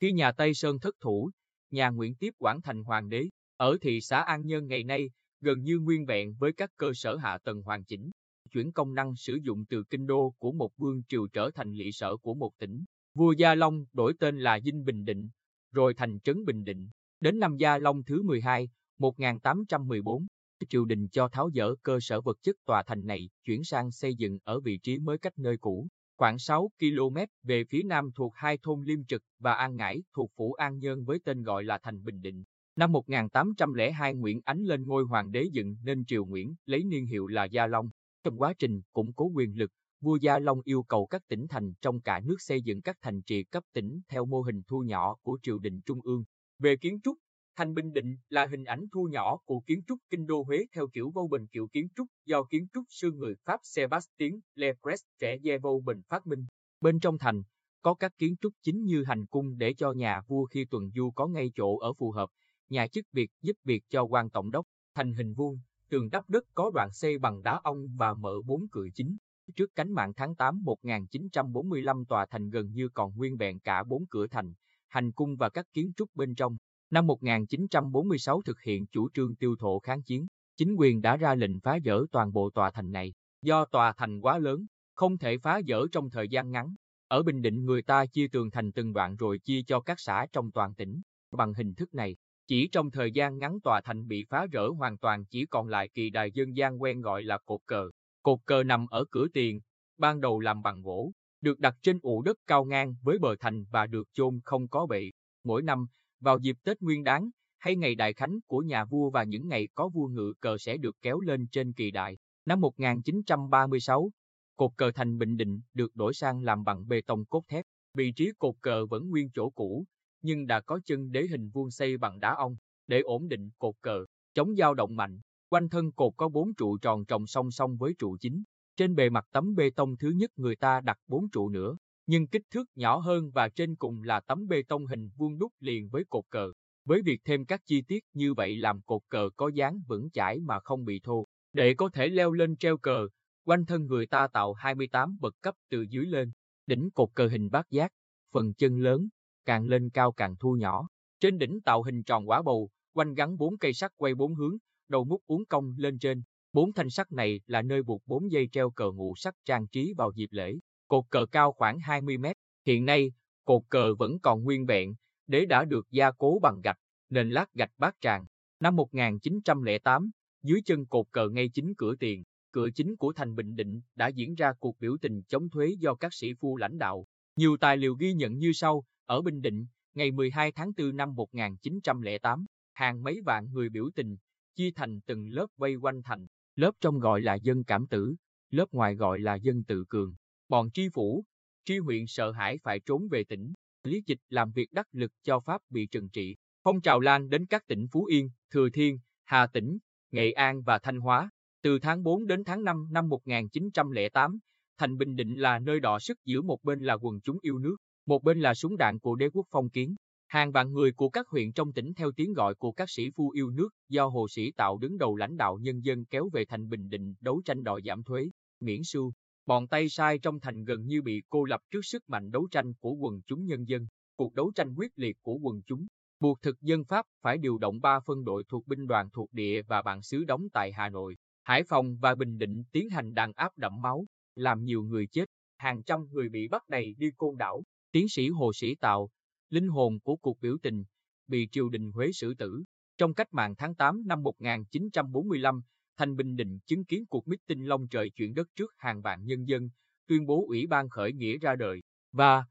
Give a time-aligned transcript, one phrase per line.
[0.00, 1.30] Khi nhà Tây Sơn thất thủ,
[1.70, 5.10] nhà Nguyễn tiếp quản thành hoàng đế, ở thị xã An Nhơn ngày nay,
[5.40, 8.10] gần như nguyên vẹn với các cơ sở hạ tầng hoàn chỉnh,
[8.52, 11.92] chuyển công năng sử dụng từ kinh đô của một vương triều trở thành lỵ
[11.92, 12.84] sở của một tỉnh.
[13.14, 15.28] Vua Gia Long đổi tên là Dinh Bình Định,
[15.72, 16.90] rồi thành trấn Bình Định.
[17.20, 18.68] Đến năm Gia Long thứ 12,
[18.98, 20.26] 1814,
[20.68, 24.14] triều đình cho tháo dỡ cơ sở vật chất tòa thành này, chuyển sang xây
[24.14, 28.32] dựng ở vị trí mới cách nơi cũ, khoảng 6 km về phía nam thuộc
[28.36, 31.78] hai thôn Liêm Trực và An Ngãi thuộc phủ An Nhơn với tên gọi là
[31.82, 32.44] thành Bình Định.
[32.76, 37.26] Năm 1802 Nguyễn Ánh lên ngôi hoàng đế dựng nên triều Nguyễn lấy niên hiệu
[37.26, 37.90] là Gia Long.
[38.24, 41.72] Trong quá trình củng cố quyền lực, vua Gia Long yêu cầu các tỉnh thành
[41.80, 45.16] trong cả nước xây dựng các thành trì cấp tỉnh theo mô hình thu nhỏ
[45.22, 46.24] của triều đình trung ương.
[46.58, 47.18] Về kiến trúc,
[47.58, 50.88] Thành Bình Định là hình ảnh thu nhỏ của kiến trúc kinh đô Huế theo
[50.88, 55.38] kiểu vô bình kiểu kiến trúc do kiến trúc sư người Pháp Sébastien Leclerc trẻ
[55.62, 56.46] vô bình phát minh.
[56.80, 57.42] Bên trong thành,
[57.82, 61.10] có các kiến trúc chính như hành cung để cho nhà vua khi tuần du
[61.10, 62.28] có ngay chỗ ở phù hợp,
[62.68, 65.58] nhà chức việc giúp việc cho quan tổng đốc, thành hình vuông,
[65.90, 69.16] tường đắp đất có đoạn xây bằng đá ong và mở bốn cửa chính.
[69.56, 74.06] Trước cánh mạng tháng 8 1945 tòa thành gần như còn nguyên vẹn cả bốn
[74.10, 74.54] cửa thành,
[74.88, 76.56] hành cung và các kiến trúc bên trong.
[76.90, 81.60] Năm 1946 thực hiện chủ trương tiêu thụ kháng chiến, chính quyền đã ra lệnh
[81.60, 83.12] phá dỡ toàn bộ tòa thành này.
[83.42, 86.74] Do tòa thành quá lớn, không thể phá dỡ trong thời gian ngắn.
[87.08, 90.26] Ở Bình Định người ta chia tường thành từng đoạn rồi chia cho các xã
[90.32, 91.00] trong toàn tỉnh.
[91.30, 94.98] Bằng hình thức này, chỉ trong thời gian ngắn tòa thành bị phá rỡ hoàn
[94.98, 97.90] toàn chỉ còn lại kỳ đài dân gian quen gọi là cột cờ.
[98.22, 99.60] Cột cờ nằm ở cửa tiền,
[99.98, 103.64] ban đầu làm bằng gỗ, được đặt trên ụ đất cao ngang với bờ thành
[103.70, 105.10] và được chôn không có bệ.
[105.44, 105.86] Mỗi năm,
[106.20, 109.68] vào dịp Tết Nguyên Đán hay ngày đại khánh của nhà vua và những ngày
[109.74, 112.16] có vua ngự cờ sẽ được kéo lên trên kỳ đại.
[112.46, 114.10] Năm 1936,
[114.56, 117.64] cột cờ thành Bình Định được đổi sang làm bằng bê tông cốt thép.
[117.94, 119.84] Vị trí cột cờ vẫn nguyên chỗ cũ,
[120.22, 122.56] nhưng đã có chân đế hình vuông xây bằng đá ong
[122.86, 124.04] để ổn định cột cờ,
[124.34, 125.20] chống dao động mạnh.
[125.48, 128.42] Quanh thân cột có bốn trụ tròn trồng song song với trụ chính.
[128.76, 131.76] Trên bề mặt tấm bê tông thứ nhất người ta đặt bốn trụ nữa,
[132.08, 135.52] nhưng kích thước nhỏ hơn và trên cùng là tấm bê tông hình vuông đúc
[135.60, 136.52] liền với cột cờ.
[136.84, 140.40] Với việc thêm các chi tiết như vậy làm cột cờ có dáng vững chãi
[140.40, 141.26] mà không bị thô.
[141.52, 143.08] Để có thể leo lên treo cờ,
[143.44, 146.32] quanh thân người ta tạo 28 bậc cấp từ dưới lên.
[146.66, 147.92] Đỉnh cột cờ hình bát giác,
[148.32, 149.08] phần chân lớn,
[149.44, 150.88] càng lên cao càng thu nhỏ.
[151.20, 154.56] Trên đỉnh tạo hình tròn quả bầu, quanh gắn bốn cây sắt quay bốn hướng,
[154.88, 156.22] đầu mút uốn cong lên trên.
[156.52, 159.94] Bốn thanh sắt này là nơi buộc bốn dây treo cờ ngũ sắc trang trí
[159.96, 160.58] vào dịp lễ.
[160.88, 162.36] Cột cờ cao khoảng 20 mét.
[162.66, 163.12] Hiện nay,
[163.44, 164.94] cột cờ vẫn còn nguyên vẹn,
[165.26, 166.78] đế đã được gia cố bằng gạch,
[167.10, 168.26] nền lát gạch bát tràng.
[168.60, 170.10] Năm 1908,
[170.42, 174.08] dưới chân cột cờ ngay chính cửa tiền, cửa chính của thành Bình Định đã
[174.08, 177.06] diễn ra cuộc biểu tình chống thuế do các sĩ phu lãnh đạo.
[177.36, 181.14] Nhiều tài liệu ghi nhận như sau, ở Bình Định, ngày 12 tháng 4 năm
[181.14, 184.16] 1908, hàng mấy vạn người biểu tình,
[184.54, 186.26] chia thành từng lớp vây quanh thành,
[186.56, 188.14] lớp trong gọi là dân cảm tử,
[188.50, 190.14] lớp ngoài gọi là dân tự cường.
[190.48, 191.24] Bọn tri phủ,
[191.64, 193.52] tri huyện sợ hãi phải trốn về tỉnh,
[193.84, 196.36] lý dịch làm việc đắc lực cho Pháp bị trừng trị.
[196.64, 199.78] Phong trào lan đến các tỉnh Phú Yên, Thừa Thiên, Hà Tĩnh,
[200.10, 201.30] Nghệ An và Thanh Hóa.
[201.62, 204.38] Từ tháng 4 đến tháng 5 năm 1908,
[204.78, 207.76] thành Bình Định là nơi đọ sức giữa một bên là quần chúng yêu nước,
[208.06, 209.96] một bên là súng đạn của đế quốc phong kiến.
[210.28, 213.30] Hàng vạn người của các huyện trong tỉnh theo tiếng gọi của các sĩ phu
[213.30, 216.68] yêu nước do Hồ Sĩ Tạo đứng đầu lãnh đạo nhân dân kéo về thành
[216.68, 218.30] Bình Định đấu tranh đòi giảm thuế,
[218.60, 219.12] miễn sưu.
[219.48, 222.74] Bọn tay sai trong thành gần như bị cô lập trước sức mạnh đấu tranh
[222.74, 223.86] của quần chúng nhân dân.
[224.16, 225.86] Cuộc đấu tranh quyết liệt của quần chúng
[226.20, 229.62] buộc thực dân Pháp phải điều động ba phân đội thuộc binh đoàn thuộc địa
[229.62, 233.32] và bản xứ đóng tại Hà Nội, Hải Phòng và Bình Định tiến hành đàn
[233.32, 235.24] áp đẫm máu, làm nhiều người chết,
[235.56, 237.62] hàng trăm người bị bắt đầy đi côn đảo.
[237.92, 239.10] Tiến sĩ Hồ Sĩ Tạo,
[239.50, 240.84] linh hồn của cuộc biểu tình,
[241.26, 242.64] bị triều đình Huế xử tử.
[242.98, 245.60] Trong cách mạng tháng 8 năm 1945,
[245.98, 249.48] Thanh Bình Định chứng kiến cuộc meeting long trời chuyển đất trước hàng vạn nhân
[249.48, 249.70] dân,
[250.06, 251.80] tuyên bố Ủy ban khởi nghĩa ra đời.
[252.12, 252.44] Và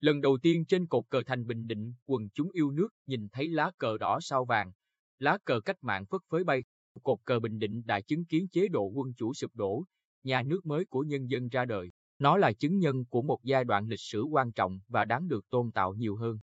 [0.00, 3.48] lần đầu tiên trên cột cờ Thanh Bình Định, quần chúng yêu nước nhìn thấy
[3.48, 4.72] lá cờ đỏ sao vàng,
[5.18, 6.62] lá cờ cách mạng phất phới bay.
[7.02, 9.84] Cột cờ Bình Định đã chứng kiến chế độ quân chủ sụp đổ,
[10.22, 11.90] nhà nước mới của nhân dân ra đời.
[12.18, 15.50] Nó là chứng nhân của một giai đoạn lịch sử quan trọng và đáng được
[15.50, 16.38] tôn tạo nhiều hơn.